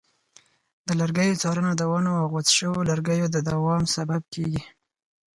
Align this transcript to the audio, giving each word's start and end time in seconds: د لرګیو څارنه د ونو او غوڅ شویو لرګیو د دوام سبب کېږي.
د 0.87 0.89
لرګیو 0.99 1.39
څارنه 1.41 1.71
د 1.77 1.81
ونو 1.91 2.11
او 2.21 2.25
غوڅ 2.31 2.47
شویو 2.57 2.87
لرګیو 2.89 3.27
د 3.31 3.37
دوام 3.49 3.83
سبب 3.95 4.21
کېږي. 4.33 4.61